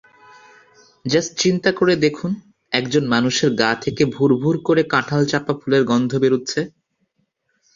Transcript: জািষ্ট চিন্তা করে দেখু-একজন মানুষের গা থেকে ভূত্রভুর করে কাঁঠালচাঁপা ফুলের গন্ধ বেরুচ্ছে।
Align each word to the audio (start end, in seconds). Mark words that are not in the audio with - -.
জািষ্ট 1.05 1.31
চিন্তা 1.43 1.69
করে 1.71 1.93
দেখু-একজন 2.03 3.03
মানুষের 3.13 3.49
গা 3.55 3.71
থেকে 3.83 4.03
ভূত্রভুর 4.05 4.55
করে 4.67 4.81
কাঁঠালচাঁপা 4.93 5.53
ফুলের 5.59 5.83
গন্ধ 5.91 6.11
বেরুচ্ছে। 6.23 6.61